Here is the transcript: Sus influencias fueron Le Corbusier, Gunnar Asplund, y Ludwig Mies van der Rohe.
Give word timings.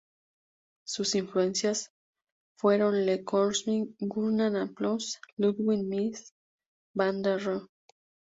Sus 0.83 1.13
influencias 1.13 1.91
fueron 2.57 3.05
Le 3.05 3.23
Corbusier, 3.23 3.87
Gunnar 3.99 4.55
Asplund, 4.55 4.99
y 5.03 5.41
Ludwig 5.43 5.83
Mies 5.83 6.33
van 6.95 7.21
der 7.21 7.39
Rohe. 7.45 7.67